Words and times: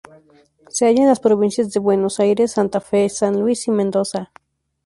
Se 0.69 0.87
halla 0.87 1.01
en 1.03 1.07
las 1.09 1.19
provincias 1.19 1.71
de 1.71 1.79
Buenos 1.79 2.19
Aires, 2.19 2.53
Santa 2.53 2.81
Fe, 2.81 3.07
San 3.07 3.39
Luis 3.39 3.67
y 3.67 3.71
Mendoza. 3.71 4.31